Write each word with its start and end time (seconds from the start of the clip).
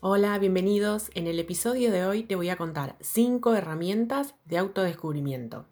Hola, 0.00 0.38
bienvenidos. 0.38 1.10
En 1.14 1.28
el 1.28 1.38
episodio 1.38 1.92
de 1.92 2.04
hoy 2.04 2.24
te 2.24 2.34
voy 2.34 2.48
a 2.48 2.56
contar 2.56 2.96
5 3.00 3.54
herramientas 3.54 4.34
de 4.46 4.58
autodescubrimiento. 4.58 5.66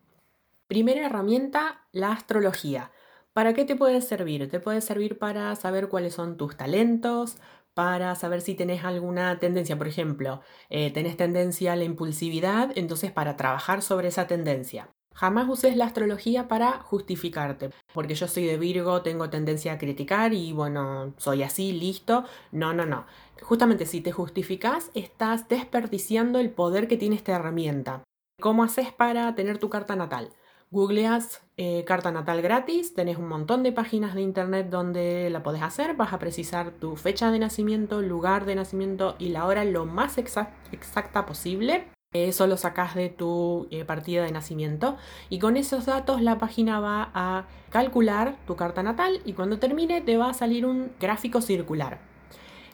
Primera 0.68 1.07
herramienta, 1.07 1.86
la 1.91 2.12
astrología. 2.12 2.93
¿Para 3.32 3.54
qué 3.54 3.64
te 3.64 3.77
puede 3.77 4.00
servir? 4.02 4.48
Te 4.48 4.61
puede 4.61 4.80
servir 4.80 5.18
para 5.18 5.54
saber 5.57 5.88
cuáles 5.88 6.14
son 6.14 6.36
tus 6.36 6.57
talentos, 6.57 7.38
para 7.77 8.15
saber 8.15 8.41
si 8.41 8.55
tenés 8.55 8.85
alguna 8.85 9.39
tendencia, 9.39 9.77
por 9.77 9.87
ejemplo, 9.87 10.41
eh, 10.71 10.91
tenés 10.93 11.19
tendencia 11.19 11.75
a 11.75 11.77
la 11.77 11.84
impulsividad, 11.84 12.73
entonces 12.75 13.12
para 13.12 13.37
trabajar 13.37 13.83
sobre 13.83 14.09
esa 14.09 14.27
tendencia. 14.27 14.89
Jamás 15.15 15.47
uses 15.47 15.77
la 15.77 15.84
astrología 15.84 16.48
para 16.48 16.81
justificarte, 16.81 17.69
porque 17.93 18.15
yo 18.15 18.29
soy 18.29 18.47
de 18.47 18.57
Virgo, 18.57 19.03
tengo 19.03 19.29
tendencia 19.29 19.75
a 19.75 19.79
criticar 19.79 20.33
y 20.33 20.53
bueno, 20.53 21.12
soy 21.19 21.43
así, 21.43 21.73
listo. 21.73 22.25
No, 22.51 22.73
no, 22.73 22.87
no. 22.87 23.05
Justamente 23.43 23.84
si 23.84 24.01
te 24.01 24.11
justificas, 24.11 24.91
estás 24.95 25.47
desperdiciando 25.48 26.39
el 26.39 26.48
poder 26.48 26.89
que 26.89 26.97
tiene 26.97 27.17
esta 27.17 27.33
herramienta. 27.33 28.05
¿Cómo 28.41 28.65
haces 28.65 28.91
para 28.91 29.34
tener 29.34 29.59
tu 29.59 29.69
carta 29.69 29.97
natal? 29.97 30.33
Googleas 30.70 31.43
eh, 31.56 31.84
carta 31.87 32.11
natal 32.11 32.43
gratis, 32.43 32.93
tenés 32.93 33.16
un 33.16 33.29
montón 33.29 33.62
de 33.62 33.73
páginas 33.73 34.15
de 34.15 34.20
internet 34.20 34.69
donde 34.69 35.30
la 35.30 35.42
podés 35.42 35.62
hacer, 35.62 35.95
vas 35.95 36.12
a 36.12 36.19
precisar 36.19 36.70
tu 36.70 36.97
fecha 36.97 37.30
de 37.30 37.39
nacimiento, 37.39 38.02
lugar 38.02 38.45
de 38.45 38.56
nacimiento 38.56 39.16
y 39.19 39.29
la 39.29 39.47
hora 39.47 39.65
lo 39.65 39.87
más 39.87 40.19
exacta 40.19 41.25
posible. 41.25 41.84
Eso 42.12 42.47
lo 42.47 42.56
sacas 42.56 42.95
de 42.95 43.09
tu 43.09 43.69
eh, 43.70 43.84
partida 43.84 44.25
de 44.25 44.33
nacimiento 44.33 44.97
y 45.28 45.39
con 45.39 45.56
esos 45.56 45.87
datos 45.87 46.22
la 46.22 46.39
página 46.39 46.81
va 46.81 47.11
a 47.14 47.47
calcular 47.70 48.37
tu 48.47 48.56
carta 48.56 48.83
natal 48.83 49.20
y 49.25 49.33
cuando 49.33 49.59
termine 49.59 50.00
te 50.00 50.17
va 50.17 50.31
a 50.31 50.34
salir 50.34 50.67
un 50.67 50.92
gráfico 51.00 51.41
circular. 51.41 52.00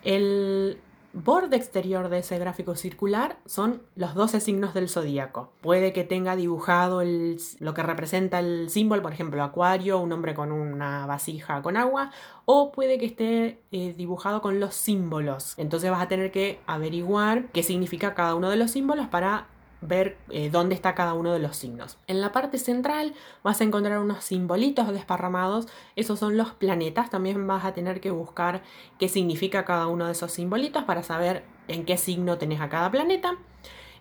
El 0.05 0.79
borde 1.13 1.57
exterior 1.57 2.09
de 2.09 2.19
ese 2.19 2.39
gráfico 2.39 2.75
circular 2.75 3.37
son 3.47 3.83
los 3.97 4.15
12 4.15 4.41
signos 4.41 4.75
del 4.75 4.89
zodíaco. 4.89 5.53
Puede 5.61 5.93
que 5.93 6.05
tenga 6.05 6.37
dibujado 6.37 7.03
lo 7.03 7.75
que 7.75 7.83
representa 7.83 8.41
el 8.41 8.71
símbolo, 8.71 9.03
por 9.03 9.13
ejemplo, 9.13 9.43
acuario, 9.43 9.99
un 9.99 10.13
hombre 10.13 10.35
con 10.35 10.53
una 10.53 11.07
vasija 11.07 11.63
con 11.63 11.77
agua, 11.77 12.11
o 12.45 12.73
puede 12.73 12.99
que 12.99 13.07
esté 13.07 13.61
eh, 13.73 13.95
dibujado 13.97 14.43
con 14.43 14.61
los 14.61 14.75
símbolos. 14.75 15.55
Entonces 15.59 15.91
vas 15.91 16.03
a 16.03 16.09
tener 16.09 16.31
que 16.33 16.61
averiguar 16.67 17.47
qué 17.53 17.63
significa 17.63 18.15
cada 18.15 18.35
uno 18.35 18.51
de 18.51 18.57
los 18.57 18.71
símbolos 18.71 19.09
para 19.09 19.47
ver 19.83 20.17
eh, 20.31 20.49
dónde 20.51 20.75
está 20.75 20.95
cada 20.95 21.13
uno 21.13 21.33
de 21.33 21.39
los 21.39 21.57
signos. 21.57 21.99
En 22.07 22.21
la 22.21 22.33
parte 22.33 22.59
central 22.59 23.15
vas 23.43 23.61
a 23.61 23.65
encontrar 23.65 23.99
unos 23.99 24.25
simbolitos 24.25 24.91
desparramados, 24.93 25.69
esos 25.97 26.19
son 26.19 26.37
los 26.37 26.53
planetas, 26.53 27.11
también 27.11 27.47
vas 27.47 27.65
a 27.65 27.75
tener 27.75 28.01
que 28.01 28.11
buscar 28.11 28.63
qué 28.99 29.09
significa 29.09 29.65
cada 29.65 29.89
uno 29.89 30.07
de 30.07 30.13
esos 30.13 30.33
simbolitos 30.33 30.85
para 30.85 31.03
saber 31.03 31.45
en 31.69 31.85
qué 31.85 31.99
signo 31.99 32.39
tenés 32.39 32.61
a 32.61 32.69
cada 32.69 32.91
planeta. 32.91 33.37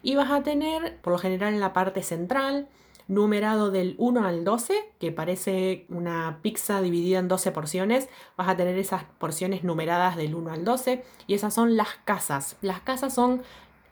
Y 0.04 0.16
vas 0.16 0.32
a 0.32 0.42
tener, 0.42 0.98
por 1.02 1.14
lo 1.14 1.20
general 1.20 1.54
en 1.54 1.60
la 1.60 1.74
parte 1.74 2.02
central, 2.02 2.68
numerado 3.08 3.72
del 3.72 3.96
1 3.98 4.26
al 4.26 4.44
12, 4.44 4.74
que 5.00 5.12
parece 5.12 5.86
una 5.90 6.40
pizza 6.42 6.82
dividida 6.82 7.20
en 7.20 7.28
12 7.28 7.52
porciones. 7.52 8.10
Vas 8.38 8.48
a 8.48 8.56
tener 8.56 8.78
esas 8.78 9.04
porciones 9.20 9.64
numeradas 9.64 10.16
del 10.16 10.34
1 10.34 10.52
al 10.52 10.64
12 10.64 11.04
y 11.28 11.34
esas 11.34 11.54
son 11.54 11.76
las 11.76 11.90
casas. 12.06 12.58
Las 12.62 12.82
casas 12.82 13.14
son 13.14 13.44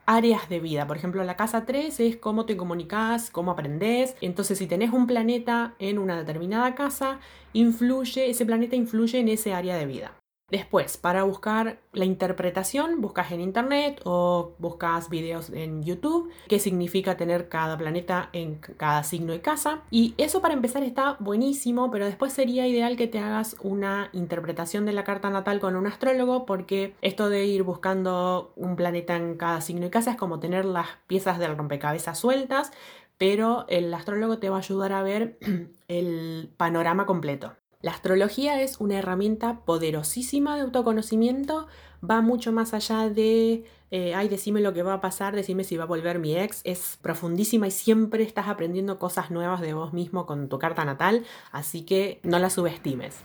áreas 0.10 0.50
de 0.50 0.60
vida. 0.60 0.88
Por 0.88 0.98
ejemplo, 0.98 1.24
la 1.24 1.36
casa 1.36 1.66
3 1.68 2.00
es 2.00 2.18
cómo 2.18 2.48
te 2.48 2.58
comunicas, 2.58 3.30
cómo 3.30 3.52
aprendes. 3.52 4.16
Entonces, 4.22 4.58
si 4.58 4.66
tenés 4.66 4.92
un 4.92 5.06
planeta 5.06 5.76
en 5.78 6.00
una 6.00 6.18
determinada 6.18 6.74
casa, 6.74 7.20
influye, 7.54 8.28
ese 8.28 8.44
planeta 8.44 8.76
influye 8.76 9.20
en 9.20 9.30
ese 9.30 9.54
área 9.54 9.78
de 9.78 9.86
vida. 9.86 10.19
Después, 10.52 10.98
para 10.98 11.24
buscar 11.24 11.80
la 11.94 12.06
interpretación, 12.06 13.02
buscas 13.02 13.32
en 13.32 13.42
internet 13.42 14.02
o 14.04 14.54
buscas 14.58 15.10
videos 15.10 15.50
en 15.52 15.84
YouTube, 15.84 16.32
qué 16.48 16.60
significa 16.60 17.18
tener 17.18 17.50
cada 17.50 17.78
planeta 17.78 18.30
en 18.34 18.56
cada 18.56 19.04
signo 19.04 19.34
de 19.34 19.42
casa. 19.42 19.84
Y 19.92 20.16
eso 20.18 20.42
para 20.42 20.54
empezar 20.54 20.84
está 20.84 21.18
buenísimo, 21.20 21.92
pero 21.92 22.06
después 22.06 22.34
sería 22.34 22.68
ideal 22.68 22.98
que 22.98 23.08
te 23.08 23.20
hagas 23.20 23.56
una 23.62 24.10
interpretación 24.14 24.86
de 24.86 24.94
la 24.94 25.04
carta 25.04 25.30
natal 25.30 25.60
con 25.60 25.76
un 25.76 25.88
astrólogo, 25.88 26.46
porque 26.46 26.96
esto 27.02 27.30
de 27.30 27.46
ir 27.46 27.64
buscando 27.64 28.54
un 28.56 28.76
planeta 28.76 29.16
en 29.16 29.36
cada 29.36 29.62
signo 29.62 29.82
de 29.82 29.90
casa 29.92 30.12
es 30.12 30.18
como 30.18 30.40
tener 30.40 30.66
las 30.66 30.88
piezas 31.08 31.38
del 31.38 31.58
rompecabezas 31.58 32.18
sueltas, 32.18 32.72
pero 33.18 33.66
el 33.68 33.94
astrólogo 33.94 34.40
te 34.40 34.50
va 34.50 34.58
a 34.58 34.60
ayudar 34.60 34.94
a 34.94 35.04
ver 35.04 35.38
el 35.88 36.52
panorama 36.58 37.06
completo. 37.06 37.54
La 37.82 37.92
astrología 37.92 38.62
es 38.62 38.82
una 38.82 39.00
herramienta 39.00 39.62
poderosísima 39.62 40.58
de 40.58 40.64
autoconocimiento, 40.64 41.68
va 42.08 42.20
mucho 42.20 42.52
más 42.52 42.74
allá 42.74 43.10
de, 43.10 43.64
eh, 43.90 44.14
ay, 44.14 44.28
decime 44.28 44.60
lo 44.60 44.74
que 44.74 44.84
va 44.84 44.96
a 44.96 45.02
pasar, 45.02 45.34
decime 45.34 45.64
si 45.64 45.78
va 45.78 45.86
a 45.86 45.88
volver 45.88 46.20
mi 46.20 46.38
ex, 46.38 46.60
es 46.66 46.98
profundísima 47.02 47.68
y 47.68 47.72
siempre 47.72 48.24
estás 48.24 48.50
aprendiendo 48.50 49.00
cosas 49.00 49.32
nuevas 49.32 49.62
de 49.62 49.74
vos 49.74 49.94
mismo 49.94 50.26
con 50.26 50.50
tu 50.50 50.60
carta 50.60 50.84
natal, 50.84 51.24
así 51.54 51.84
que 51.84 52.20
no 52.24 52.38
la 52.38 52.50
subestimes. 52.50 53.24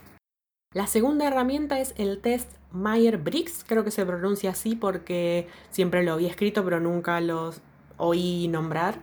La 0.72 0.86
segunda 0.86 1.26
herramienta 1.26 1.80
es 1.80 1.92
el 1.96 2.20
test 2.20 2.48
Meyer-Briggs, 2.70 3.64
creo 3.66 3.82
que 3.82 3.90
se 3.90 4.06
pronuncia 4.06 4.50
así 4.50 4.76
porque 4.76 5.48
siempre 5.70 6.04
lo 6.04 6.12
había 6.12 6.28
escrito 6.28 6.64
pero 6.64 6.78
nunca 6.78 7.20
los 7.20 7.60
oí 7.96 8.46
nombrar. 8.46 9.00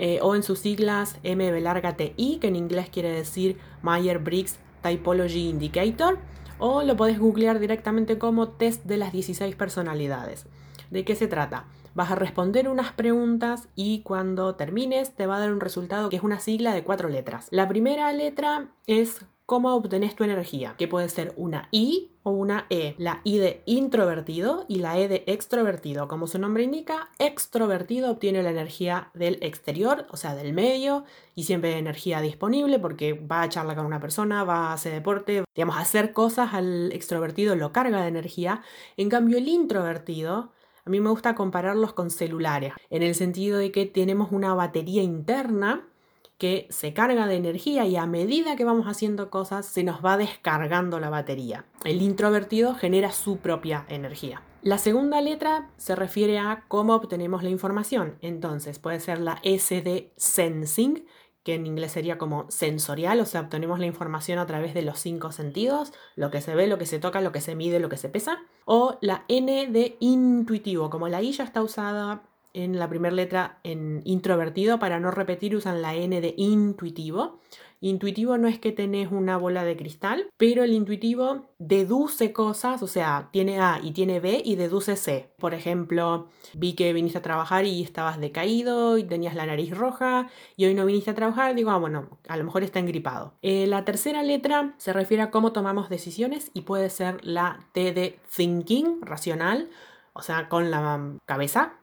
Eh, 0.00 0.20
o 0.22 0.36
en 0.36 0.44
sus 0.44 0.60
siglas 0.60 1.16
MB 1.24 1.60
larga 1.60 1.96
TI, 1.96 2.38
que 2.40 2.46
en 2.46 2.54
inglés 2.54 2.88
quiere 2.88 3.10
decir 3.10 3.58
Meyer-Briggs 3.82 4.60
Typology 4.82 5.48
Indicator 5.48 6.18
o 6.58 6.82
lo 6.82 6.96
podés 6.96 7.18
googlear 7.18 7.58
directamente 7.58 8.18
como 8.18 8.48
test 8.48 8.84
de 8.84 8.96
las 8.96 9.12
16 9.12 9.54
personalidades. 9.56 10.46
¿De 10.90 11.04
qué 11.04 11.14
se 11.14 11.28
trata? 11.28 11.66
Vas 11.94 12.10
a 12.10 12.14
responder 12.14 12.68
unas 12.68 12.92
preguntas 12.92 13.68
y 13.74 14.02
cuando 14.02 14.54
termines 14.54 15.14
te 15.14 15.26
va 15.26 15.36
a 15.36 15.40
dar 15.40 15.52
un 15.52 15.60
resultado 15.60 16.08
que 16.08 16.16
es 16.16 16.22
una 16.22 16.40
sigla 16.40 16.72
de 16.72 16.84
cuatro 16.84 17.08
letras. 17.08 17.48
La 17.50 17.68
primera 17.68 18.12
letra 18.12 18.68
es 18.86 19.24
cómo 19.48 19.74
obtenés 19.74 20.14
tu 20.14 20.24
energía, 20.24 20.74
que 20.76 20.88
puede 20.88 21.08
ser 21.08 21.32
una 21.38 21.70
I 21.72 22.10
o 22.22 22.32
una 22.32 22.66
E. 22.68 22.94
La 22.98 23.22
I 23.24 23.38
de 23.38 23.62
introvertido 23.64 24.66
y 24.68 24.80
la 24.80 24.98
E 24.98 25.08
de 25.08 25.24
extrovertido. 25.26 26.06
Como 26.06 26.26
su 26.26 26.38
nombre 26.38 26.64
indica, 26.64 27.08
extrovertido 27.18 28.10
obtiene 28.10 28.42
la 28.42 28.50
energía 28.50 29.10
del 29.14 29.38
exterior, 29.40 30.06
o 30.10 30.18
sea, 30.18 30.34
del 30.34 30.52
medio, 30.52 31.06
y 31.34 31.44
siempre 31.44 31.72
hay 31.72 31.78
energía 31.78 32.20
disponible 32.20 32.78
porque 32.78 33.14
va 33.14 33.40
a 33.40 33.48
charlar 33.48 33.74
con 33.74 33.86
una 33.86 34.00
persona, 34.00 34.44
va 34.44 34.68
a 34.68 34.74
hacer 34.74 34.92
deporte, 34.92 35.44
digamos, 35.54 35.78
hacer 35.78 36.12
cosas 36.12 36.52
al 36.52 36.92
extrovertido 36.92 37.56
lo 37.56 37.72
carga 37.72 38.02
de 38.02 38.08
energía. 38.08 38.60
En 38.98 39.08
cambio, 39.08 39.38
el 39.38 39.48
introvertido 39.48 40.52
a 40.84 40.90
mí 40.90 41.00
me 41.00 41.08
gusta 41.08 41.34
compararlos 41.34 41.94
con 41.94 42.10
celulares, 42.10 42.74
en 42.90 43.02
el 43.02 43.14
sentido 43.14 43.56
de 43.56 43.72
que 43.72 43.86
tenemos 43.86 44.30
una 44.30 44.52
batería 44.52 45.02
interna 45.02 45.88
que 46.38 46.68
se 46.70 46.94
carga 46.94 47.26
de 47.26 47.34
energía 47.34 47.84
y 47.84 47.96
a 47.96 48.06
medida 48.06 48.56
que 48.56 48.64
vamos 48.64 48.86
haciendo 48.86 49.28
cosas 49.28 49.66
se 49.66 49.82
nos 49.82 50.04
va 50.04 50.16
descargando 50.16 51.00
la 51.00 51.10
batería. 51.10 51.64
El 51.84 52.00
introvertido 52.00 52.74
genera 52.74 53.10
su 53.10 53.38
propia 53.38 53.84
energía. 53.88 54.42
La 54.62 54.78
segunda 54.78 55.20
letra 55.20 55.70
se 55.76 55.96
refiere 55.96 56.38
a 56.38 56.64
cómo 56.68 56.94
obtenemos 56.94 57.42
la 57.42 57.50
información. 57.50 58.16
Entonces 58.20 58.78
puede 58.78 59.00
ser 59.00 59.20
la 59.20 59.40
S 59.42 59.82
de 59.82 60.12
sensing, 60.16 61.06
que 61.42 61.54
en 61.54 61.66
inglés 61.66 61.92
sería 61.92 62.18
como 62.18 62.50
sensorial, 62.50 63.20
o 63.20 63.24
sea, 63.24 63.40
obtenemos 63.40 63.78
la 63.78 63.86
información 63.86 64.38
a 64.38 64.46
través 64.46 64.74
de 64.74 64.82
los 64.82 64.98
cinco 64.98 65.32
sentidos, 65.32 65.92
lo 66.14 66.30
que 66.30 66.40
se 66.40 66.54
ve, 66.54 66.66
lo 66.66 66.76
que 66.78 66.86
se 66.86 66.98
toca, 66.98 67.20
lo 67.20 67.32
que 67.32 67.40
se 67.40 67.54
mide, 67.54 67.80
lo 67.80 67.88
que 67.88 67.96
se 67.96 68.08
pesa. 68.08 68.42
O 68.64 68.98
la 69.00 69.24
N 69.28 69.68
de 69.68 69.96
intuitivo, 70.00 70.90
como 70.90 71.08
la 71.08 71.22
I 71.22 71.32
ya 71.32 71.44
está 71.44 71.62
usada 71.62 72.22
en 72.58 72.78
la 72.78 72.88
primera 72.88 73.14
letra 73.14 73.60
en 73.62 74.02
introvertido, 74.04 74.78
para 74.78 74.98
no 74.98 75.10
repetir 75.10 75.54
usan 75.54 75.80
la 75.80 75.94
N 75.94 76.20
de 76.20 76.34
intuitivo. 76.36 77.38
Intuitivo 77.80 78.36
no 78.38 78.48
es 78.48 78.58
que 78.58 78.72
tenés 78.72 79.12
una 79.12 79.36
bola 79.36 79.62
de 79.62 79.76
cristal, 79.76 80.26
pero 80.36 80.64
el 80.64 80.72
intuitivo 80.72 81.52
deduce 81.60 82.32
cosas, 82.32 82.82
o 82.82 82.88
sea, 82.88 83.28
tiene 83.30 83.60
A 83.60 83.78
y 83.80 83.92
tiene 83.92 84.18
B 84.18 84.42
y 84.44 84.56
deduce 84.56 84.96
C. 84.96 85.30
Por 85.38 85.54
ejemplo, 85.54 86.26
vi 86.54 86.72
que 86.72 86.92
viniste 86.92 87.18
a 87.18 87.22
trabajar 87.22 87.66
y 87.66 87.80
estabas 87.84 88.18
decaído 88.18 88.98
y 88.98 89.04
tenías 89.04 89.36
la 89.36 89.46
nariz 89.46 89.76
roja 89.76 90.28
y 90.56 90.64
hoy 90.64 90.74
no 90.74 90.86
viniste 90.86 91.12
a 91.12 91.14
trabajar, 91.14 91.54
digo, 91.54 91.70
ah, 91.70 91.78
bueno, 91.78 92.18
a 92.26 92.36
lo 92.36 92.42
mejor 92.42 92.64
está 92.64 92.80
engripado. 92.80 93.34
Eh, 93.42 93.68
la 93.68 93.84
tercera 93.84 94.24
letra 94.24 94.74
se 94.78 94.92
refiere 94.92 95.22
a 95.22 95.30
cómo 95.30 95.52
tomamos 95.52 95.88
decisiones 95.88 96.50
y 96.54 96.62
puede 96.62 96.90
ser 96.90 97.24
la 97.24 97.60
T 97.72 97.92
de 97.92 98.18
thinking, 98.34 99.02
racional, 99.02 99.70
o 100.14 100.22
sea, 100.22 100.48
con 100.48 100.72
la 100.72 101.12
cabeza 101.26 101.78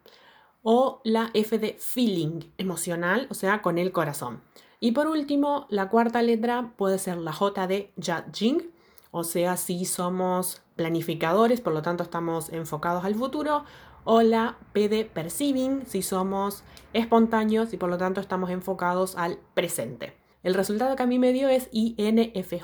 o 0.68 1.00
la 1.04 1.30
F 1.36 1.60
de 1.60 1.78
feeling, 1.80 2.40
emocional, 2.58 3.28
o 3.30 3.36
sea, 3.36 3.62
con 3.62 3.78
el 3.78 3.92
corazón. 3.92 4.42
Y 4.80 4.94
por 4.94 5.06
último, 5.06 5.68
la 5.70 5.90
cuarta 5.90 6.24
letra 6.24 6.74
puede 6.76 6.98
ser 6.98 7.18
la 7.18 7.34
J 7.34 7.68
de 7.68 7.94
judging, 7.98 8.72
o 9.12 9.24
sea, 9.24 9.58
si 9.58 9.86
somos 9.86 10.64
planificadores, 10.76 11.62
por 11.62 11.72
lo 11.72 11.84
tanto 11.84 12.02
estamos 12.02 12.52
enfocados 12.52 13.06
al 13.06 13.14
futuro, 13.14 13.64
o 14.06 14.24
la 14.24 14.58
P 14.74 14.90
de 14.90 15.06
perceiving 15.06 15.86
si 15.86 16.02
somos 16.02 16.64
espontáneos 16.94 17.72
y 17.72 17.78
por 17.78 17.90
lo 17.90 18.00
tanto 18.00 18.20
estamos 18.20 18.50
enfocados 18.50 19.16
al 19.18 19.38
presente. 19.54 20.18
El 20.42 20.56
resultado 20.56 20.96
que 20.96 21.04
a 21.04 21.08
mí 21.08 21.20
me 21.20 21.32
dio 21.32 21.48
es 21.48 21.70
INFJ, 21.74 22.64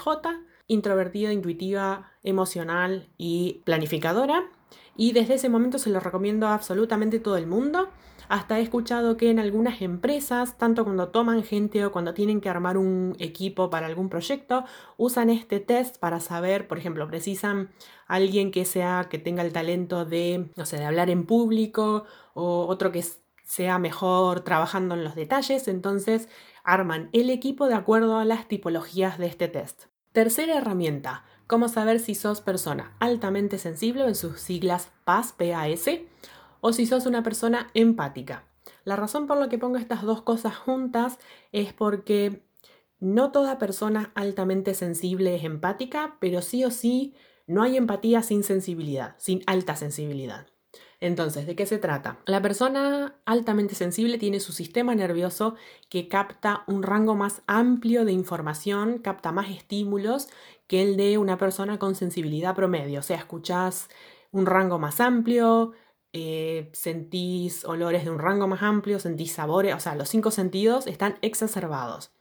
introvertida, 0.65 1.31
intuitiva, 1.31 2.11
emocional 2.23 3.09
y 3.19 3.61
planificadora. 3.63 4.49
Y 4.95 5.13
desde 5.13 5.35
ese 5.35 5.49
momento 5.49 5.79
se 5.79 5.89
lo 5.89 5.99
recomiendo 5.99 6.47
absolutamente 6.47 7.19
todo 7.19 7.37
el 7.37 7.47
mundo. 7.47 7.89
Hasta 8.29 8.59
he 8.59 8.61
escuchado 8.61 9.17
que 9.17 9.29
en 9.29 9.39
algunas 9.39 9.81
empresas, 9.81 10.57
tanto 10.57 10.85
cuando 10.85 11.09
toman 11.09 11.43
gente 11.43 11.83
o 11.85 11.91
cuando 11.91 12.13
tienen 12.13 12.39
que 12.39 12.47
armar 12.47 12.77
un 12.77 13.15
equipo 13.19 13.69
para 13.69 13.87
algún 13.87 14.07
proyecto, 14.07 14.63
usan 14.95 15.29
este 15.29 15.59
test 15.59 15.97
para 15.97 16.21
saber, 16.21 16.67
por 16.67 16.77
ejemplo, 16.77 17.07
precisan 17.07 17.71
alguien 18.07 18.51
que 18.51 18.63
sea 18.63 19.07
que 19.09 19.17
tenga 19.17 19.43
el 19.43 19.51
talento 19.51 20.05
de, 20.05 20.49
no 20.55 20.65
sé, 20.65 20.77
de 20.77 20.85
hablar 20.85 21.09
en 21.09 21.25
público 21.25 22.05
o 22.33 22.67
otro 22.67 22.93
que 22.93 23.03
sea 23.43 23.79
mejor 23.79 24.41
trabajando 24.41 24.95
en 24.95 25.03
los 25.03 25.15
detalles, 25.15 25.67
entonces 25.67 26.29
arman 26.63 27.09
el 27.11 27.29
equipo 27.29 27.67
de 27.67 27.75
acuerdo 27.75 28.17
a 28.17 28.23
las 28.23 28.47
tipologías 28.47 29.17
de 29.17 29.25
este 29.25 29.49
test. 29.49 29.87
Tercera 30.13 30.57
herramienta, 30.57 31.25
cómo 31.51 31.67
saber 31.67 31.99
si 31.99 32.15
sos 32.15 32.39
persona 32.39 32.95
altamente 32.99 33.57
sensible 33.57 34.05
en 34.05 34.15
sus 34.15 34.39
siglas 34.39 34.89
PAS, 35.03 35.33
PAS 35.33 35.89
o 36.61 36.71
si 36.71 36.85
sos 36.85 37.05
una 37.05 37.23
persona 37.23 37.69
empática. 37.73 38.45
La 38.85 38.95
razón 38.95 39.27
por 39.27 39.35
la 39.35 39.49
que 39.49 39.57
pongo 39.57 39.75
estas 39.75 40.03
dos 40.03 40.21
cosas 40.21 40.55
juntas 40.55 41.19
es 41.51 41.73
porque 41.73 42.47
no 43.01 43.33
toda 43.33 43.59
persona 43.59 44.13
altamente 44.15 44.73
sensible 44.73 45.35
es 45.35 45.43
empática, 45.43 46.15
pero 46.21 46.41
sí 46.41 46.63
o 46.63 46.71
sí 46.71 47.15
no 47.47 47.63
hay 47.63 47.75
empatía 47.75 48.23
sin 48.23 48.43
sensibilidad, 48.43 49.15
sin 49.17 49.43
alta 49.45 49.75
sensibilidad. 49.75 50.47
Entonces, 51.01 51.47
¿de 51.47 51.55
qué 51.55 51.65
se 51.65 51.79
trata? 51.79 52.19
La 52.27 52.43
persona 52.43 53.15
altamente 53.25 53.73
sensible 53.73 54.19
tiene 54.19 54.39
su 54.39 54.53
sistema 54.53 54.93
nervioso 54.93 55.55
que 55.89 56.07
capta 56.07 56.63
un 56.67 56.83
rango 56.83 57.15
más 57.15 57.41
amplio 57.47 58.05
de 58.05 58.11
información, 58.11 58.99
capta 58.99 59.31
más 59.31 59.49
estímulos 59.49 60.29
que 60.67 60.83
el 60.83 60.97
de 60.97 61.17
una 61.17 61.37
persona 61.37 61.79
con 61.79 61.95
sensibilidad 61.95 62.55
promedio. 62.55 62.99
O 62.99 63.03
sea, 63.03 63.17
escuchás 63.17 63.89
un 64.31 64.45
rango 64.45 64.77
más 64.77 65.01
amplio, 65.01 65.73
eh, 66.13 66.69
sentís 66.73 67.65
olores 67.65 68.03
de 68.05 68.11
un 68.11 68.19
rango 68.19 68.47
más 68.47 68.61
amplio, 68.61 68.99
sentís 68.99 69.31
sabores, 69.31 69.73
o 69.73 69.79
sea, 69.79 69.95
los 69.95 70.07
cinco 70.07 70.29
sentidos 70.29 70.85
están 70.85 71.17
exacerbados. 71.23 72.11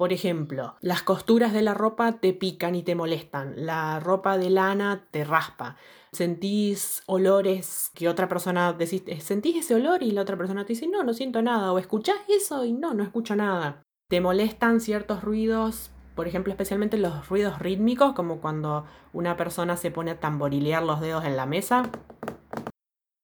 Por 0.00 0.14
ejemplo, 0.14 0.76
las 0.80 1.02
costuras 1.02 1.52
de 1.52 1.60
la 1.60 1.74
ropa 1.74 2.20
te 2.20 2.32
pican 2.32 2.74
y 2.74 2.82
te 2.82 2.94
molestan, 2.94 3.52
la 3.66 4.00
ropa 4.00 4.38
de 4.38 4.48
lana 4.48 5.06
te 5.10 5.24
raspa, 5.24 5.76
sentís 6.10 7.02
olores 7.04 7.90
que 7.94 8.08
otra 8.08 8.26
persona 8.26 8.72
decís, 8.72 9.02
eh, 9.04 9.20
sentís 9.20 9.56
ese 9.56 9.74
olor 9.74 10.02
y 10.02 10.12
la 10.12 10.22
otra 10.22 10.38
persona 10.38 10.64
te 10.64 10.72
dice, 10.72 10.88
no, 10.88 11.04
no 11.04 11.12
siento 11.12 11.42
nada, 11.42 11.70
o 11.70 11.78
escuchás 11.78 12.16
eso 12.30 12.64
y 12.64 12.72
no, 12.72 12.94
no 12.94 13.02
escucho 13.02 13.36
nada. 13.36 13.82
Te 14.08 14.22
molestan 14.22 14.80
ciertos 14.80 15.22
ruidos, 15.22 15.90
por 16.14 16.26
ejemplo, 16.26 16.50
especialmente 16.50 16.96
los 16.96 17.28
ruidos 17.28 17.58
rítmicos, 17.58 18.14
como 18.14 18.40
cuando 18.40 18.86
una 19.12 19.36
persona 19.36 19.76
se 19.76 19.90
pone 19.90 20.12
a 20.12 20.18
tamborilear 20.18 20.82
los 20.82 21.02
dedos 21.02 21.26
en 21.26 21.36
la 21.36 21.44
mesa. 21.44 21.90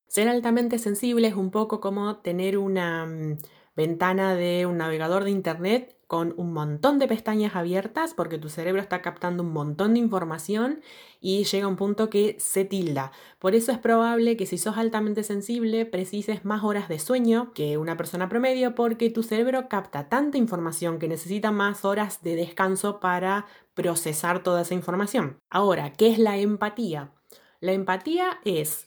Ser 0.08 0.28
altamente 0.28 0.78
sensible 0.78 1.28
es 1.28 1.34
un 1.36 1.50
poco 1.50 1.80
como 1.80 2.18
tener 2.18 2.58
una 2.58 3.06
mm, 3.06 3.38
ventana 3.76 4.34
de 4.34 4.66
un 4.66 4.76
navegador 4.76 5.24
de 5.24 5.30
Internet 5.30 5.95
con 6.06 6.34
un 6.36 6.52
montón 6.52 6.98
de 6.98 7.08
pestañas 7.08 7.56
abiertas 7.56 8.14
porque 8.14 8.38
tu 8.38 8.48
cerebro 8.48 8.80
está 8.80 9.02
captando 9.02 9.42
un 9.42 9.52
montón 9.52 9.94
de 9.94 10.00
información 10.00 10.80
y 11.20 11.44
llega 11.44 11.66
un 11.66 11.76
punto 11.76 12.10
que 12.10 12.36
se 12.38 12.64
tilda. 12.64 13.12
Por 13.38 13.54
eso 13.54 13.72
es 13.72 13.78
probable 13.78 14.36
que 14.36 14.46
si 14.46 14.58
sos 14.58 14.76
altamente 14.76 15.24
sensible 15.24 15.84
precises 15.84 16.44
más 16.44 16.62
horas 16.62 16.88
de 16.88 16.98
sueño 16.98 17.52
que 17.54 17.78
una 17.78 17.96
persona 17.96 18.28
promedio 18.28 18.74
porque 18.74 19.10
tu 19.10 19.22
cerebro 19.22 19.68
capta 19.68 20.08
tanta 20.08 20.38
información 20.38 20.98
que 20.98 21.08
necesita 21.08 21.50
más 21.50 21.84
horas 21.84 22.22
de 22.22 22.36
descanso 22.36 23.00
para 23.00 23.46
procesar 23.74 24.42
toda 24.42 24.62
esa 24.62 24.74
información. 24.74 25.38
Ahora, 25.50 25.92
¿qué 25.92 26.08
es 26.08 26.18
la 26.18 26.38
empatía? 26.38 27.12
La 27.60 27.72
empatía 27.72 28.40
es 28.44 28.85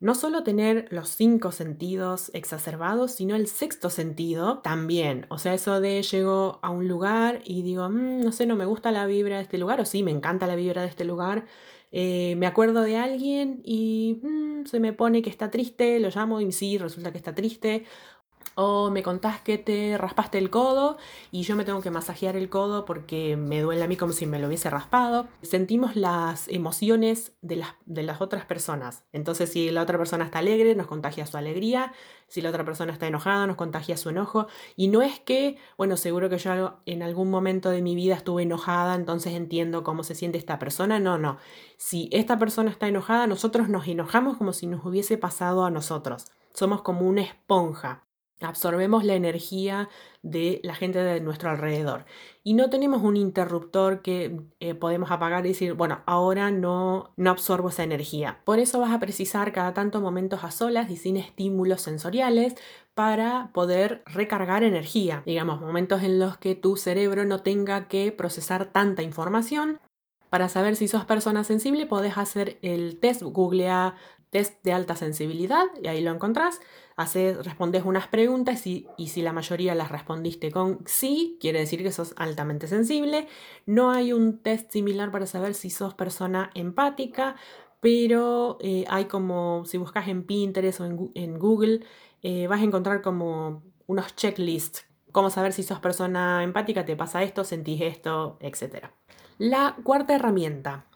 no 0.00 0.14
solo 0.14 0.44
tener 0.44 0.86
los 0.90 1.08
cinco 1.08 1.50
sentidos 1.50 2.30
exacerbados, 2.34 3.12
sino 3.12 3.34
el 3.34 3.48
sexto 3.48 3.90
sentido 3.90 4.58
también. 4.60 5.26
O 5.28 5.38
sea, 5.38 5.54
eso 5.54 5.80
de 5.80 6.02
llego 6.02 6.60
a 6.62 6.70
un 6.70 6.86
lugar 6.88 7.40
y 7.44 7.62
digo, 7.62 7.88
mm, 7.88 8.20
no 8.20 8.32
sé, 8.32 8.46
no 8.46 8.56
me 8.56 8.64
gusta 8.66 8.92
la 8.92 9.06
vibra 9.06 9.36
de 9.36 9.42
este 9.42 9.58
lugar, 9.58 9.80
o 9.80 9.84
sí, 9.84 10.02
me 10.02 10.12
encanta 10.12 10.46
la 10.46 10.56
vibra 10.56 10.82
de 10.82 10.88
este 10.88 11.04
lugar. 11.04 11.46
Eh, 11.90 12.34
me 12.36 12.46
acuerdo 12.46 12.82
de 12.82 12.96
alguien 12.98 13.60
y 13.64 14.20
mm, 14.22 14.66
se 14.66 14.78
me 14.78 14.92
pone 14.92 15.22
que 15.22 15.30
está 15.30 15.50
triste, 15.50 15.98
lo 16.00 16.10
llamo 16.10 16.40
y 16.40 16.52
sí, 16.52 16.78
resulta 16.78 17.10
que 17.12 17.18
está 17.18 17.34
triste 17.34 17.84
o 18.60 18.90
me 18.90 19.04
contás 19.04 19.40
que 19.40 19.56
te 19.56 19.96
raspaste 19.96 20.36
el 20.36 20.50
codo 20.50 20.96
y 21.30 21.42
yo 21.42 21.54
me 21.54 21.64
tengo 21.64 21.80
que 21.80 21.92
masajear 21.92 22.34
el 22.34 22.50
codo 22.50 22.84
porque 22.84 23.36
me 23.36 23.60
duele 23.60 23.84
a 23.84 23.86
mí 23.86 23.96
como 23.96 24.12
si 24.12 24.26
me 24.26 24.40
lo 24.40 24.48
hubiese 24.48 24.68
raspado. 24.68 25.28
Sentimos 25.42 25.94
las 25.94 26.48
emociones 26.48 27.34
de 27.40 27.54
las, 27.54 27.76
de 27.86 28.02
las 28.02 28.20
otras 28.20 28.46
personas. 28.46 29.04
Entonces 29.12 29.52
si 29.52 29.70
la 29.70 29.82
otra 29.82 29.96
persona 29.96 30.24
está 30.24 30.40
alegre, 30.40 30.74
nos 30.74 30.88
contagia 30.88 31.24
su 31.24 31.36
alegría. 31.36 31.92
Si 32.26 32.40
la 32.40 32.48
otra 32.48 32.64
persona 32.64 32.92
está 32.92 33.06
enojada, 33.06 33.46
nos 33.46 33.54
contagia 33.54 33.96
su 33.96 34.08
enojo. 34.08 34.48
Y 34.74 34.88
no 34.88 35.02
es 35.02 35.20
que, 35.20 35.56
bueno, 35.76 35.96
seguro 35.96 36.28
que 36.28 36.38
yo 36.38 36.80
en 36.84 37.04
algún 37.04 37.30
momento 37.30 37.70
de 37.70 37.80
mi 37.80 37.94
vida 37.94 38.16
estuve 38.16 38.42
enojada, 38.42 38.96
entonces 38.96 39.34
entiendo 39.34 39.84
cómo 39.84 40.02
se 40.02 40.16
siente 40.16 40.36
esta 40.36 40.58
persona. 40.58 40.98
No, 40.98 41.16
no. 41.16 41.38
Si 41.76 42.08
esta 42.10 42.40
persona 42.40 42.72
está 42.72 42.88
enojada, 42.88 43.28
nosotros 43.28 43.68
nos 43.68 43.86
enojamos 43.86 44.36
como 44.36 44.52
si 44.52 44.66
nos 44.66 44.84
hubiese 44.84 45.16
pasado 45.16 45.64
a 45.64 45.70
nosotros. 45.70 46.24
Somos 46.52 46.82
como 46.82 47.06
una 47.06 47.22
esponja 47.22 48.07
absorbemos 48.40 49.04
la 49.04 49.14
energía 49.14 49.88
de 50.22 50.60
la 50.62 50.74
gente 50.74 50.98
de 50.98 51.20
nuestro 51.20 51.50
alrededor 51.50 52.04
y 52.42 52.54
no 52.54 52.70
tenemos 52.70 53.02
un 53.02 53.16
interruptor 53.16 54.02
que 54.02 54.40
eh, 54.60 54.74
podemos 54.74 55.10
apagar 55.10 55.44
y 55.44 55.50
decir, 55.50 55.74
bueno, 55.74 56.00
ahora 56.06 56.50
no, 56.50 57.12
no 57.16 57.30
absorbo 57.30 57.68
esa 57.68 57.82
energía. 57.82 58.40
Por 58.44 58.58
eso 58.58 58.80
vas 58.80 58.92
a 58.92 59.00
precisar 59.00 59.52
cada 59.52 59.74
tanto 59.74 60.00
momentos 60.00 60.44
a 60.44 60.50
solas 60.50 60.90
y 60.90 60.96
sin 60.96 61.16
estímulos 61.16 61.82
sensoriales 61.82 62.54
para 62.94 63.50
poder 63.52 64.02
recargar 64.06 64.64
energía. 64.64 65.22
Digamos, 65.26 65.60
momentos 65.60 66.02
en 66.02 66.18
los 66.18 66.38
que 66.38 66.54
tu 66.54 66.76
cerebro 66.76 67.24
no 67.24 67.42
tenga 67.42 67.86
que 67.86 68.12
procesar 68.12 68.72
tanta 68.72 69.02
información. 69.02 69.78
Para 70.30 70.48
saber 70.48 70.76
si 70.76 70.88
sos 70.88 71.04
persona 71.04 71.44
sensible, 71.44 71.86
podés 71.86 72.18
hacer 72.18 72.58
el 72.62 72.98
test, 72.98 73.22
googlea 73.22 73.94
test 74.30 74.62
de 74.64 74.72
alta 74.72 74.96
sensibilidad 74.96 75.64
y 75.82 75.88
ahí 75.88 76.00
lo 76.00 76.10
encontrás. 76.12 76.60
Haces, 76.96 77.44
respondes 77.44 77.84
unas 77.84 78.08
preguntas 78.08 78.66
y, 78.66 78.86
y, 78.96 79.08
si 79.08 79.22
la 79.22 79.32
mayoría 79.32 79.74
las 79.74 79.90
respondiste 79.90 80.50
con 80.50 80.80
sí, 80.84 81.38
quiere 81.40 81.60
decir 81.60 81.82
que 81.82 81.92
sos 81.92 82.12
altamente 82.16 82.66
sensible. 82.66 83.28
No 83.66 83.90
hay 83.90 84.12
un 84.12 84.38
test 84.38 84.72
similar 84.72 85.10
para 85.12 85.26
saber 85.26 85.54
si 85.54 85.70
sos 85.70 85.94
persona 85.94 86.50
empática, 86.54 87.36
pero 87.80 88.58
eh, 88.60 88.84
hay 88.88 89.04
como, 89.04 89.64
si 89.64 89.78
buscas 89.78 90.08
en 90.08 90.24
Pinterest 90.24 90.80
o 90.80 90.84
en, 91.14 91.38
Google, 91.38 91.84
eh, 92.22 92.46
vas 92.48 92.60
a 92.60 92.64
encontrar 92.64 93.02
como 93.02 93.62
unos 93.86 94.16
checklists. 94.16 94.84
Cómo 95.12 95.30
saber 95.30 95.52
si 95.52 95.62
sos 95.62 95.78
persona 95.80 96.42
empática, 96.42 96.84
te 96.84 96.96
pasa 96.96 97.22
esto, 97.22 97.44
sentís 97.44 97.80
esto, 97.80 98.38
etc. 98.40 98.88
La 99.38 99.76
cuarta 99.82 100.14
herramienta 100.14 100.86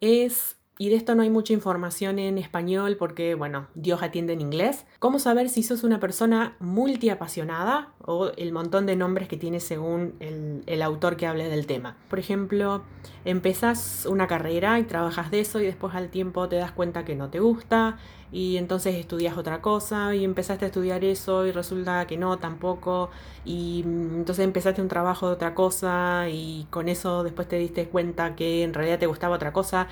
es 0.00 0.56
y 0.78 0.90
de 0.90 0.96
esto 0.96 1.14
no 1.14 1.22
hay 1.22 1.30
mucha 1.30 1.54
información 1.54 2.18
en 2.18 2.36
español 2.36 2.96
porque, 2.98 3.34
bueno, 3.34 3.66
Dios 3.74 4.02
atiende 4.02 4.34
en 4.34 4.42
inglés. 4.42 4.84
¿Cómo 4.98 5.18
saber 5.18 5.48
si 5.48 5.62
sos 5.62 5.84
una 5.84 6.00
persona 6.00 6.54
multiapasionada 6.60 7.94
o 8.04 8.30
el 8.36 8.52
montón 8.52 8.84
de 8.84 8.94
nombres 8.94 9.26
que 9.26 9.38
tiene 9.38 9.60
según 9.60 10.14
el, 10.20 10.82
autor 10.82 11.16
que 11.16 11.26
hable 11.26 11.48
del 11.48 11.66
tema? 11.66 11.96
Por 12.10 12.18
ejemplo, 12.18 12.82
empezás 13.24 14.06
una 14.06 14.26
carrera 14.26 14.78
y 14.78 14.84
trabajas 14.84 15.30
de 15.30 15.40
eso 15.40 15.60
y 15.60 15.64
después 15.64 15.94
al 15.94 16.10
tiempo 16.10 16.48
te 16.48 16.56
das 16.56 16.72
cuenta 16.72 17.06
que 17.06 17.16
no 17.16 17.30
te 17.30 17.40
gusta 17.40 17.96
y 18.32 18.56
entonces 18.56 18.96
estudias 18.96 19.38
otra 19.38 19.62
cosa 19.62 20.14
y 20.14 20.24
empezaste 20.24 20.64
a 20.64 20.68
estudiar 20.68 21.04
eso 21.04 21.46
y 21.46 21.52
resulta 21.52 22.06
que 22.06 22.16
no 22.16 22.38
tampoco 22.38 23.10
y 23.44 23.82
mm, 23.86 24.16
entonces 24.16 24.44
empezaste 24.44 24.82
un 24.82 24.88
trabajo 24.88 25.28
de 25.28 25.34
otra 25.34 25.54
cosa 25.54 26.28
y 26.28 26.66
con 26.70 26.88
eso 26.88 27.22
después 27.22 27.48
te 27.48 27.56
diste 27.56 27.86
cuenta 27.88 28.34
que 28.34 28.64
en 28.64 28.74
realidad 28.74 28.98
te 28.98 29.06
gustaba 29.06 29.36
otra 29.36 29.52
cosa 29.52 29.86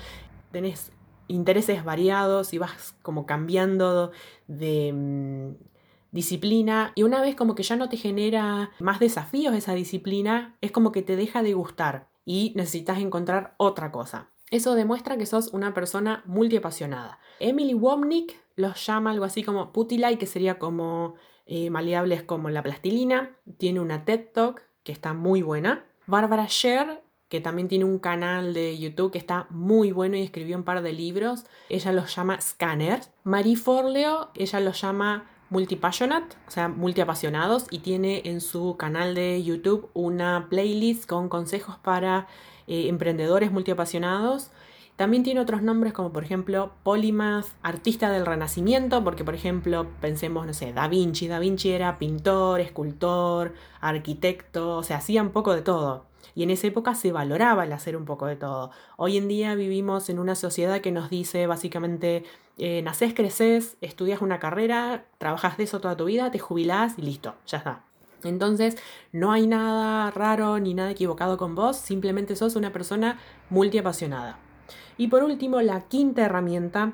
tenés 0.55 0.93
intereses 1.27 1.83
variados 1.83 2.53
y 2.53 2.59
vas 2.59 2.95
como 3.01 3.25
cambiando 3.25 4.13
de 4.47 4.93
mm, 4.93 5.55
disciplina 6.13 6.93
y 6.95 7.03
una 7.03 7.19
vez 7.19 7.35
como 7.35 7.55
que 7.55 7.63
ya 7.63 7.75
no 7.75 7.89
te 7.89 7.97
genera 7.97 8.71
más 8.79 9.01
desafíos 9.01 9.53
esa 9.53 9.73
disciplina, 9.73 10.55
es 10.61 10.71
como 10.71 10.93
que 10.93 11.01
te 11.01 11.17
deja 11.17 11.43
de 11.43 11.53
gustar 11.53 12.07
y 12.23 12.53
necesitas 12.55 12.99
encontrar 12.99 13.53
otra 13.57 13.91
cosa. 13.91 14.29
Eso 14.49 14.75
demuestra 14.75 15.17
que 15.17 15.25
sos 15.25 15.49
una 15.49 15.73
persona 15.73 16.23
multiapasionada. 16.25 17.19
Emily 17.41 17.73
Womnick 17.73 18.39
los 18.55 18.85
llama 18.85 19.11
algo 19.11 19.25
así 19.25 19.43
como 19.43 19.73
Putilai, 19.73 20.17
que 20.17 20.27
sería 20.27 20.57
como 20.57 21.15
eh, 21.47 21.69
maleables 21.69 22.23
como 22.23 22.49
la 22.49 22.63
plastilina. 22.63 23.35
Tiene 23.57 23.81
una 23.81 24.05
TED 24.05 24.27
Talk 24.33 24.61
que 24.83 24.93
está 24.93 25.13
muy 25.13 25.41
buena. 25.41 25.83
Barbara 26.07 26.45
Sher 26.47 27.03
que 27.35 27.41
también 27.41 27.67
tiene 27.67 27.83
un 27.83 27.99
canal 27.99 28.53
de 28.53 28.77
YouTube 28.77 29.11
que 29.11 29.17
está 29.17 29.45
muy 29.49 29.91
bueno 29.91 30.15
y 30.15 30.21
escribió 30.21 30.55
un 30.55 30.63
par 30.63 30.81
de 30.81 30.93
libros. 30.93 31.43
Ella 31.67 31.91
los 31.91 32.15
llama 32.15 32.39
Scanners. 32.39 33.11
Marie 33.25 33.57
Forleo, 33.57 34.29
ella 34.35 34.61
los 34.61 34.79
llama 34.79 35.25
Multipassionate, 35.49 36.37
o 36.47 36.51
sea, 36.51 36.69
multiapasionados, 36.69 37.67
y 37.71 37.79
tiene 37.79 38.21
en 38.23 38.39
su 38.39 38.77
canal 38.77 39.15
de 39.15 39.43
YouTube 39.43 39.89
una 39.93 40.47
playlist 40.49 41.07
con 41.07 41.27
consejos 41.27 41.75
para 41.75 42.27
eh, 42.67 42.87
emprendedores 42.87 43.51
multiapasionados. 43.51 44.51
También 44.95 45.23
tiene 45.23 45.41
otros 45.41 45.61
nombres 45.61 45.91
como 45.91 46.13
por 46.13 46.23
ejemplo 46.23 46.71
Polymath, 46.83 47.47
artista 47.63 48.09
del 48.11 48.25
Renacimiento, 48.25 49.03
porque 49.03 49.25
por 49.25 49.35
ejemplo 49.35 49.87
pensemos, 49.99 50.47
no 50.47 50.53
sé, 50.53 50.71
Da 50.71 50.87
Vinci. 50.87 51.27
Da 51.27 51.39
Vinci 51.39 51.71
era 51.71 51.99
pintor, 51.99 52.61
escultor, 52.61 53.55
arquitecto, 53.81 54.77
o 54.77 54.83
sea, 54.83 54.97
hacía 54.97 55.21
un 55.21 55.31
poco 55.31 55.53
de 55.53 55.63
todo. 55.63 56.05
Y 56.33 56.43
en 56.43 56.49
esa 56.49 56.67
época 56.67 56.95
se 56.95 57.11
valoraba 57.11 57.65
el 57.65 57.73
hacer 57.73 57.95
un 57.95 58.05
poco 58.05 58.25
de 58.25 58.35
todo. 58.35 58.71
Hoy 58.97 59.17
en 59.17 59.27
día 59.27 59.55
vivimos 59.55 60.09
en 60.09 60.19
una 60.19 60.35
sociedad 60.35 60.81
que 60.81 60.91
nos 60.91 61.09
dice 61.09 61.47
básicamente, 61.47 62.23
eh, 62.57 62.83
creces, 63.15 63.77
estudias 63.81 64.21
una 64.21 64.39
carrera, 64.39 65.05
trabajas 65.17 65.57
de 65.57 65.65
eso 65.65 65.79
toda 65.79 65.97
tu 65.97 66.05
vida, 66.05 66.31
te 66.31 66.39
jubilás 66.39 66.97
y 66.97 67.01
listo, 67.01 67.35
ya 67.45 67.59
está. 67.59 67.83
Entonces, 68.23 68.77
no 69.11 69.31
hay 69.31 69.45
nada 69.47 70.09
raro 70.11 70.59
ni 70.59 70.73
nada 70.73 70.91
equivocado 70.91 71.37
con 71.37 71.53
vos, 71.53 71.77
simplemente 71.77 72.35
sos 72.35 72.55
una 72.55 72.71
persona 72.71 73.19
multiapasionada. 73.49 74.39
Y 74.97 75.09
por 75.09 75.23
último, 75.23 75.61
la 75.61 75.81
quinta 75.81 76.25
herramienta 76.25 76.93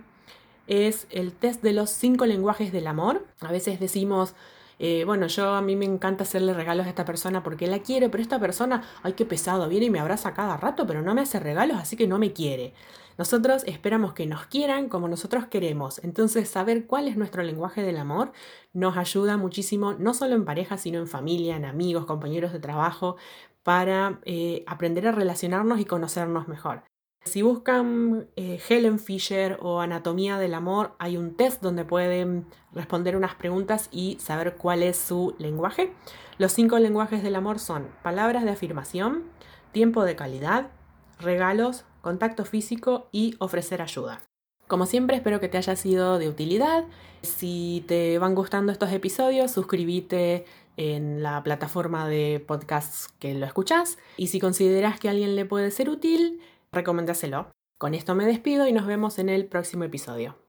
es 0.67 1.07
el 1.09 1.33
test 1.33 1.61
de 1.61 1.73
los 1.73 1.89
cinco 1.89 2.25
lenguajes 2.25 2.71
del 2.71 2.87
amor. 2.87 3.25
A 3.39 3.51
veces 3.51 3.79
decimos, 3.79 4.35
eh, 4.83 5.03
bueno, 5.05 5.27
yo 5.27 5.53
a 5.53 5.61
mí 5.61 5.75
me 5.75 5.85
encanta 5.85 6.23
hacerle 6.23 6.55
regalos 6.55 6.87
a 6.87 6.89
esta 6.89 7.05
persona 7.05 7.43
porque 7.43 7.67
la 7.67 7.79
quiero, 7.83 8.09
pero 8.09 8.23
esta 8.23 8.39
persona, 8.39 8.81
ay, 9.03 9.13
qué 9.13 9.25
pesado, 9.25 9.69
viene 9.69 9.85
y 9.85 9.89
me 9.91 9.99
abraza 9.99 10.33
cada 10.33 10.57
rato, 10.57 10.87
pero 10.87 11.03
no 11.03 11.13
me 11.13 11.21
hace 11.21 11.39
regalos, 11.39 11.77
así 11.77 11.95
que 11.95 12.07
no 12.07 12.17
me 12.17 12.33
quiere. 12.33 12.73
Nosotros 13.19 13.63
esperamos 13.67 14.13
que 14.13 14.25
nos 14.25 14.47
quieran 14.47 14.89
como 14.89 15.07
nosotros 15.07 15.45
queremos. 15.45 16.03
Entonces, 16.03 16.49
saber 16.49 16.87
cuál 16.87 17.07
es 17.07 17.15
nuestro 17.15 17.43
lenguaje 17.43 17.83
del 17.83 17.97
amor 17.97 18.31
nos 18.73 18.97
ayuda 18.97 19.37
muchísimo, 19.37 19.93
no 19.93 20.15
solo 20.15 20.33
en 20.33 20.45
pareja, 20.45 20.77
sino 20.77 20.97
en 20.97 21.07
familia, 21.07 21.57
en 21.57 21.65
amigos, 21.65 22.07
compañeros 22.07 22.51
de 22.51 22.59
trabajo, 22.59 23.17
para 23.61 24.19
eh, 24.25 24.63
aprender 24.65 25.07
a 25.07 25.11
relacionarnos 25.11 25.79
y 25.79 25.85
conocernos 25.85 26.47
mejor. 26.47 26.90
Si 27.23 27.43
buscan 27.43 28.27
eh, 28.35 28.59
Helen 28.67 28.99
Fisher 28.99 29.57
o 29.61 29.79
Anatomía 29.79 30.37
del 30.37 30.55
Amor, 30.55 30.95
hay 30.97 31.17
un 31.17 31.35
test 31.35 31.61
donde 31.61 31.85
pueden 31.85 32.47
responder 32.73 33.15
unas 33.15 33.35
preguntas 33.35 33.89
y 33.91 34.17
saber 34.19 34.55
cuál 34.55 34.81
es 34.81 34.97
su 34.97 35.35
lenguaje. 35.37 35.93
Los 36.39 36.51
cinco 36.51 36.79
lenguajes 36.79 37.21
del 37.21 37.35
amor 37.35 37.59
son 37.59 37.87
palabras 38.01 38.43
de 38.43 38.49
afirmación, 38.49 39.23
tiempo 39.71 40.03
de 40.03 40.15
calidad, 40.15 40.71
regalos, 41.19 41.85
contacto 42.01 42.43
físico 42.43 43.07
y 43.11 43.35
ofrecer 43.37 43.81
ayuda. 43.83 44.21
Como 44.67 44.85
siempre, 44.85 45.17
espero 45.17 45.39
que 45.39 45.49
te 45.49 45.57
haya 45.57 45.75
sido 45.75 46.17
de 46.17 46.29
utilidad. 46.29 46.85
Si 47.21 47.83
te 47.87 48.17
van 48.17 48.33
gustando 48.33 48.71
estos 48.71 48.91
episodios, 48.91 49.51
suscríbete 49.51 50.45
en 50.77 51.21
la 51.21 51.43
plataforma 51.43 52.07
de 52.07 52.43
podcasts 52.45 53.09
que 53.19 53.33
lo 53.35 53.45
escuchas. 53.45 53.97
Y 54.17 54.27
si 54.27 54.39
consideras 54.39 54.99
que 54.99 55.07
a 55.07 55.11
alguien 55.11 55.35
le 55.35 55.45
puede 55.45 55.71
ser 55.71 55.89
útil, 55.89 56.39
recoméndaselo. 56.73 57.51
Con 57.77 57.93
esto 57.93 58.15
me 58.15 58.25
despido 58.25 58.67
y 58.67 58.73
nos 58.73 58.85
vemos 58.85 59.19
en 59.19 59.29
el 59.29 59.47
próximo 59.47 59.83
episodio. 59.83 60.37